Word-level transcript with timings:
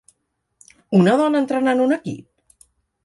Una 0.99 1.13
dona 1.23 1.41
entrenant 1.45 1.85
un 1.85 1.95
equip? 1.99 2.27